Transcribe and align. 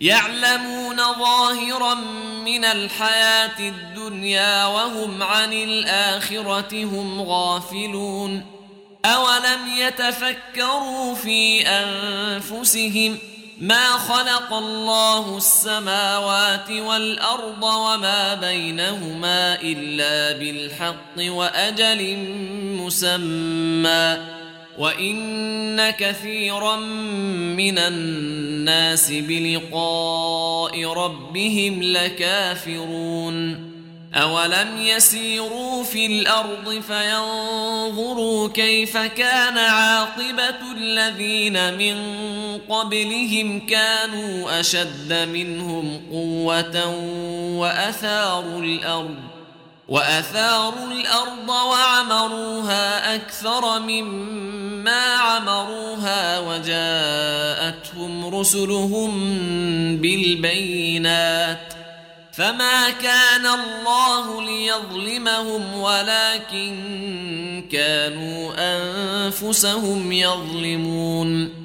يعلمون 0.00 0.96
ظاهرا 0.96 1.94
من 2.44 2.64
الحياة 2.64 3.58
الدنيا 3.58 4.66
وهم 4.66 5.22
عن 5.22 5.52
الآخرة 5.52 6.84
هم 6.84 7.22
غافلون 7.22 8.46
أولم 9.04 9.60
يتفكروا 9.78 11.14
في 11.14 11.68
أنفسهم 11.68 13.18
ما 13.60 13.84
خلق 13.84 14.52
الله 14.52 15.36
السماوات 15.36 16.70
والأرض 16.70 17.62
وما 17.62 18.34
بينهما 18.34 19.60
إلا 19.62 20.38
بالحق 20.38 21.18
وأجل 21.18 22.16
مسمى 22.80 24.39
وان 24.80 25.90
كثيرا 25.90 26.76
من 27.56 27.78
الناس 27.78 29.12
بلقاء 29.12 30.84
ربهم 30.84 31.82
لكافرون 31.82 33.70
اولم 34.14 34.68
يسيروا 34.78 35.84
في 35.84 36.06
الأرض 36.06 36.82
فينظروا 36.88 38.48
كيف 38.48 38.96
كان 38.96 39.58
عاقبه 39.58 40.72
الذين 40.76 41.74
من 41.74 41.96
قبلهم 42.68 43.66
كانوا 43.66 44.60
اشد 44.60 45.28
منهم 45.32 46.00
قوه 46.10 46.96
واثاروا 47.58 48.62
الأرض 48.62 49.29
وأثاروا 49.90 50.86
الأرض 50.92 51.48
وعمروها 51.48 53.14
أكثر 53.14 53.78
مما 53.78 55.14
عمروها 55.14 56.38
وجاءتهم 56.40 58.34
رسلهم 58.34 59.10
بالبينات 59.96 61.74
فما 62.32 62.90
كان 62.90 63.46
الله 63.46 64.42
ليظلمهم 64.42 65.74
ولكن 65.74 66.74
كانوا 67.72 68.52
أنفسهم 68.58 70.12
يظلمون 70.12 71.59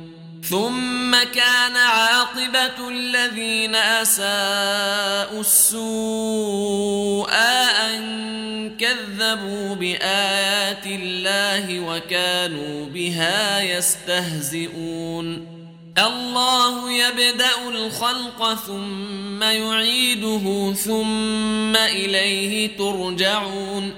ثم 0.49 1.15
كان 1.23 1.75
عاقبة 1.75 2.89
الذين 2.89 3.75
أساءوا 3.75 5.41
السوء 5.41 7.31
أن 7.31 8.77
كذبوا 8.77 9.75
بآيات 9.75 10.85
الله 10.85 11.79
وكانوا 11.79 12.85
بها 12.85 13.61
يستهزئون. 13.61 15.55
الله 15.97 16.91
يبدأ 16.91 17.69
الخلق 17.69 18.53
ثم 18.53 19.43
يعيده 19.43 20.73
ثم 20.73 21.75
إليه 21.75 22.77
ترجعون. 22.77 23.93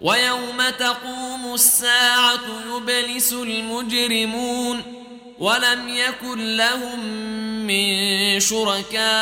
ويوم 0.00 0.62
تقوم 0.78 1.54
الساعة 1.54 2.40
يبلس 2.76 3.32
المجرمون. 3.32 4.97
ولم 5.38 5.88
يكن 5.88 6.56
لهم 6.56 7.04
من 7.66 8.40
شركائهم 8.40 9.12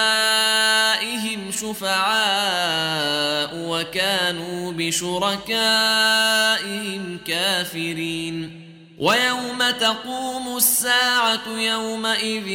شفعاء 1.50 3.50
وكانوا 3.54 4.72
بشركائهم 4.72 5.43
كافرين. 7.26 8.62
ويوم 8.99 9.71
تقوم 9.81 10.56
الساعة 10.56 11.49
يومئذ 11.49 12.49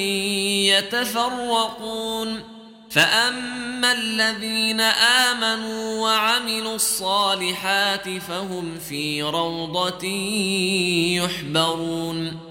يتفرقون. 0.73 2.43
فأما 2.89 3.91
الذين 3.91 4.81
آمنوا 4.81 6.01
وعملوا 6.01 6.75
الصالحات 6.75 8.09
فهم 8.09 8.77
في 8.89 9.23
روضة 9.23 10.05
يحبرون. 11.23 12.50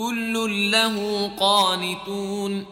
كل 0.00 0.70
له 0.70 1.30
قانتون 1.40 2.66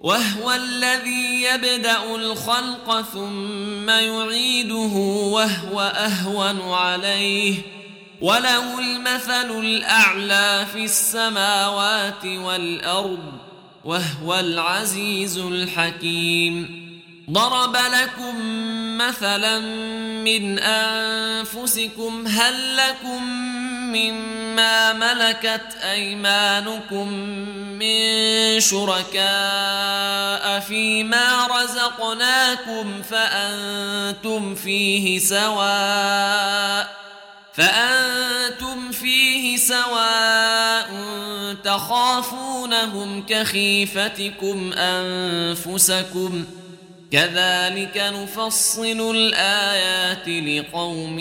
وهو 0.00 0.52
الذي 0.52 1.42
يبدأ 1.42 2.14
الخلق 2.14 3.00
ثم 3.12 3.88
يعيده 3.88 4.94
وهو 5.34 5.80
أهون 5.80 6.60
عليه. 6.60 7.54
وله 8.20 8.78
المثل 8.78 9.50
الأعلى 9.60 10.66
في 10.72 10.84
السماوات 10.84 12.24
والأرض 12.24 13.32
وهو 13.84 14.34
العزيز 14.40 15.38
الحكيم. 15.38 16.88
ضرب 17.30 17.76
لكم 17.76 18.34
مثلا 18.98 19.58
من 20.24 20.58
أنفسكم 20.58 22.26
هل 22.26 22.76
لكم 22.76 23.22
مما 23.92 24.92
ملكت 24.92 25.76
أيمانكم 25.82 27.12
من 27.78 28.60
شركاء 28.60 30.60
فيما 30.60 31.46
رزقناكم 31.46 33.02
فأنتم 33.02 34.54
فيه 34.54 35.18
سواء 35.18 36.98
فأنتم 37.54 38.92
فيه 38.92 39.56
سواء 39.56 40.88
تخافونهم 41.64 43.26
كخيفتكم 43.26 44.72
أنفسكم 44.72 46.44
ۖ 46.54 46.58
كذلك 47.10 47.96
نفصل 47.96 49.16
الآيات 49.16 50.28
لقوم 50.28 51.18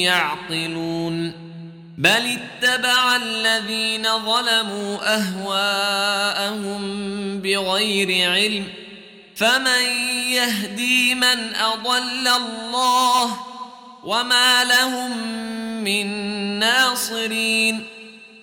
يعقلون 0.00 1.49
بل 2.00 2.38
اتبع 2.38 3.16
الذين 3.16 4.02
ظلموا 4.02 4.98
أهواءهم 5.14 6.80
بغير 7.40 8.30
علم. 8.30 8.68
فمن 9.36 9.82
يهدي 10.32 11.14
من 11.14 11.54
أضل 11.54 12.28
الله 12.28 13.36
وما 14.04 14.64
لهم 14.64 15.18
من 15.84 16.06
ناصرين. 16.58 17.86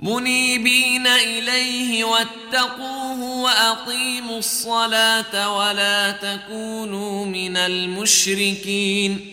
منيبين 0.00 1.06
إليه 1.06 2.04
واتقوه 2.04 3.22
وأقيموا 3.22 4.38
الصلاة 4.38 5.56
ولا 5.56 6.10
تكونوا 6.10 7.24
من 7.24 7.56
المشركين 7.56 9.32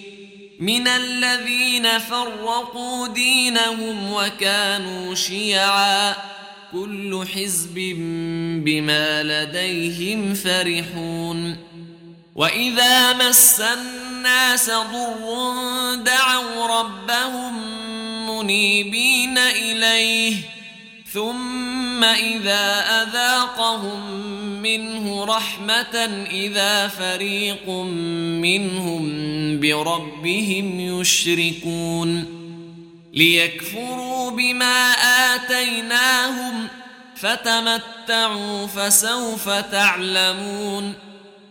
من 0.59 0.87
الذين 0.87 1.99
فرقوا 1.99 3.07
دينهم 3.07 4.13
وكانوا 4.13 5.15
شيعا 5.15 6.15
كل 6.71 7.25
حزب 7.35 7.75
بما 8.65 9.23
لديهم 9.23 10.33
فرحون 10.33 11.57
وإذا 12.35 13.13
مس 13.13 13.61
الناس 13.61 14.69
ضر 14.69 15.95
دعوا 15.95 16.67
ربهم 16.79 17.83
منيبين 18.41 19.37
إليه 19.37 20.35
ثم 21.13 22.03
إذا 22.03 22.85
أذاقهم 23.03 24.11
منه 24.61 25.25
رحمة 25.25 26.25
إذا 26.31 26.87
فريق 26.87 27.69
منهم 28.41 29.03
بربهم 29.59 30.79
يشركون. 30.79 32.25
ليكفروا 33.13 34.31
بما 34.31 34.91
آتيناهم 35.35 36.67
فتمتعوا 37.15 38.67
فسوف 38.67 39.49
تعلمون. 39.49 40.93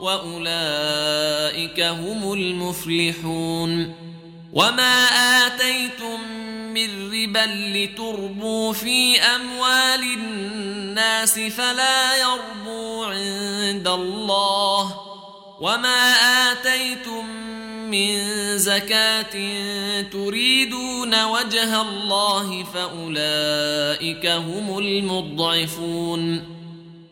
وأولئك 0.00 1.80
هم 1.80 2.32
المفلحون. 2.32 3.94
وما 4.52 5.04
آتيتم 5.46 6.20
من 6.74 7.12
ربا 7.12 7.46
لتربوا 7.76 8.72
في 8.72 9.20
أموال 9.20 10.02
الناس 10.02 11.38
فلا 11.38 12.16
يربو 12.16 13.04
عند 13.04 13.88
الله. 13.88 15.00
وما 15.60 16.12
آتيتم 16.52 17.26
من 17.90 18.18
زكاة 18.58 19.32
تريدون 20.02 21.24
وجه 21.24 21.82
الله 21.82 22.64
فأولئك 22.64 24.26
هم 24.26 24.78
المضعفون. 24.78 26.58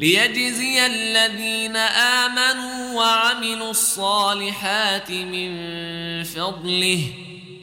ليجزي 0.00 0.86
الذين 0.86 1.76
آمنوا 1.76 2.94
وعملوا 2.94 3.70
الصالحات 3.70 5.10
من 5.10 5.52
فضله 6.24 7.00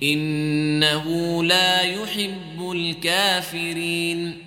إنه 0.04 1.44
لا 1.44 1.82
يحب 1.82 2.72
الكافرين. 2.72 4.47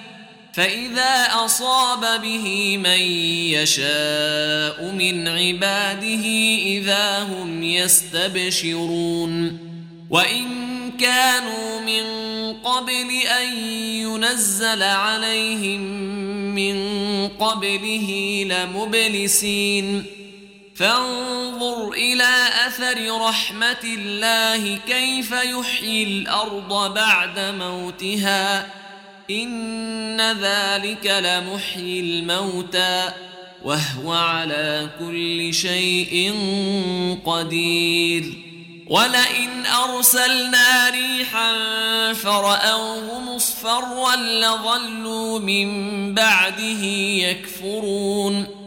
فإذا 0.53 1.27
أصاب 1.45 2.21
به 2.21 2.77
من 2.77 3.01
يشاء 3.55 4.91
من 4.91 5.27
عباده 5.27 6.25
إذا 6.65 7.23
هم 7.23 7.63
يستبشرون 7.63 9.57
وإن 10.09 10.47
كانوا 10.99 11.79
من 11.79 12.03
قبل 12.53 13.11
أن 13.41 13.57
ينزل 13.77 14.83
عليهم 14.83 15.81
من 16.55 16.77
قبله 17.27 18.43
لمبلسين 18.49 20.05
فانظر 20.75 21.91
إلى 21.91 22.47
أثر 22.67 23.21
رحمة 23.21 23.83
الله 23.83 24.79
كيف 24.87 25.31
يحيي 25.31 26.03
الأرض 26.03 26.93
بعد 26.93 27.39
موتها 27.39 28.80
إن 29.31 30.21
ذلك 30.21 31.05
لمحيي 31.05 31.99
الموتى 31.99 33.09
وهو 33.63 34.13
على 34.13 34.89
كل 34.99 35.53
شيء 35.53 36.33
قدير. 37.25 38.33
ولئن 38.87 39.65
أرسلنا 39.65 40.89
ريحا 40.89 41.53
فرأوه 42.13 43.19
مصفرا 43.19 44.15
لظلوا 44.15 45.39
من 45.39 46.13
بعده 46.13 46.83
يكفرون. 47.25 48.60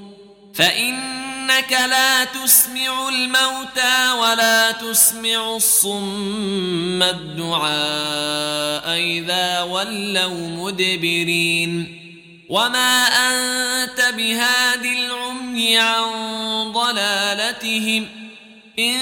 فإن 0.54 1.25
إنك 1.44 1.73
لا 1.73 2.25
تسمع 2.25 3.08
الموتى 3.08 4.12
ولا 4.20 4.73
تسمع 4.73 5.56
الصم 5.56 7.02
الدعاء 7.02 8.88
إذا 8.99 9.62
ولوا 9.62 10.49
مدبرين 10.49 12.00
وما 12.49 13.06
أنت 13.06 14.14
بهاد 14.16 14.84
العمي 14.84 15.78
عن 15.78 16.04
ضلالتهم 16.73 18.06
إن 18.78 18.99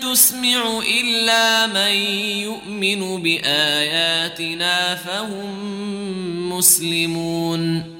تسمع 0.00 0.80
إلا 1.00 1.66
من 1.66 1.94
يؤمن 2.42 3.22
بآياتنا 3.22 4.94
فهم 4.94 5.58
مسلمون 6.52 7.99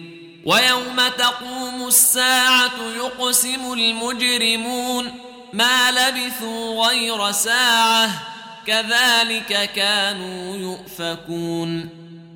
ويوم 0.45 1.07
تقوم 1.17 1.87
الساعة 1.87 2.71
يقسم 2.95 3.73
المجرمون 3.73 5.13
ما 5.53 5.91
لبثوا 5.91 6.87
غير 6.87 7.31
ساعة 7.31 8.09
كذلك 8.67 9.71
كانوا 9.75 10.55
يؤفكون. 10.55 11.89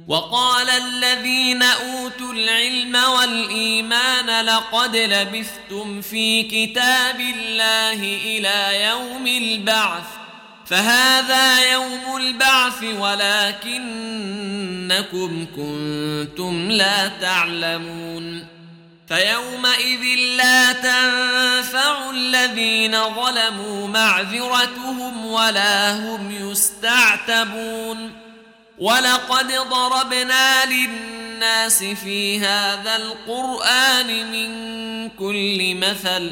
وقال 0.07 0.69
الذين 0.69 1.63
أوتوا 1.63 2.33
العلم 2.33 2.95
والإيمان 2.95 4.45
لقد 4.45 4.95
لبثتم 4.95 6.01
في 6.01 6.43
كتاب 6.43 7.19
الله 7.19 7.99
إلى 8.25 8.85
يوم 8.89 9.27
البعث 9.27 10.24
فهذا 10.65 11.71
يوم 11.73 12.17
البعث 12.17 12.83
ولكنكم 12.83 13.85
كنتم 15.55 16.71
لا 16.71 17.07
تعلمون 17.07 18.47
فيومئذ 19.07 20.19
لا 20.37 20.73
تنفع 20.73 22.09
الذين 22.09 22.91
ظلموا 23.15 23.87
معذرتهم 23.87 25.25
ولا 25.25 25.93
هم 25.93 26.31
يستعتبون 26.31 28.11
ولقد 28.77 29.51
ضربنا 29.69 30.65
للناس 30.65 31.83
في 31.83 32.39
هذا 32.39 32.95
القرآن 32.95 34.31
من 34.31 35.09
كل 35.09 35.75
مثل 35.75 36.31